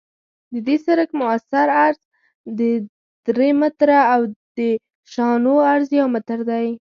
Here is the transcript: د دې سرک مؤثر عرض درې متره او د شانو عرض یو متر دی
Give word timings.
د 0.53 0.55
دې 0.67 0.75
سرک 0.85 1.09
مؤثر 1.21 1.67
عرض 1.85 2.01
درې 3.27 3.49
متره 3.59 3.99
او 4.13 4.21
د 4.57 4.59
شانو 5.11 5.53
عرض 5.71 5.87
یو 5.99 6.07
متر 6.15 6.39
دی 6.49 6.67